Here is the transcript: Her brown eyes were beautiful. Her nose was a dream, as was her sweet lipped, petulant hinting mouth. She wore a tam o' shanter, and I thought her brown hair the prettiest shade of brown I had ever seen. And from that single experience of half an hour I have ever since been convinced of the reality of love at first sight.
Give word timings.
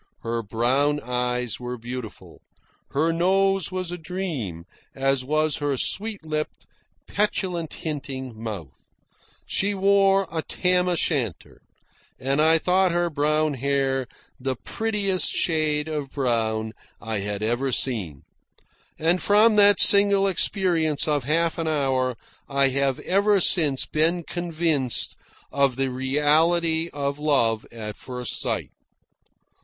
Her 0.21 0.41
brown 0.41 0.99
eyes 0.99 1.59
were 1.59 1.77
beautiful. 1.77 2.41
Her 2.89 3.13
nose 3.13 3.71
was 3.71 3.91
a 3.91 3.99
dream, 3.99 4.65
as 4.95 5.23
was 5.23 5.57
her 5.57 5.77
sweet 5.77 6.23
lipped, 6.25 6.65
petulant 7.07 7.71
hinting 7.71 8.33
mouth. 8.35 8.89
She 9.45 9.75
wore 9.75 10.27
a 10.31 10.41
tam 10.41 10.87
o' 10.87 10.95
shanter, 10.95 11.61
and 12.19 12.41
I 12.41 12.57
thought 12.57 12.91
her 12.91 13.11
brown 13.11 13.53
hair 13.53 14.07
the 14.39 14.55
prettiest 14.55 15.29
shade 15.35 15.87
of 15.87 16.09
brown 16.09 16.73
I 16.99 17.19
had 17.19 17.43
ever 17.43 17.71
seen. 17.71 18.23
And 18.97 19.21
from 19.21 19.55
that 19.57 19.79
single 19.79 20.25
experience 20.27 21.07
of 21.07 21.25
half 21.25 21.59
an 21.59 21.67
hour 21.67 22.17
I 22.49 22.69
have 22.69 22.97
ever 23.01 23.39
since 23.39 23.85
been 23.85 24.23
convinced 24.23 25.15
of 25.51 25.75
the 25.75 25.91
reality 25.91 26.89
of 26.91 27.19
love 27.19 27.67
at 27.71 27.95
first 27.97 28.41
sight. 28.41 28.71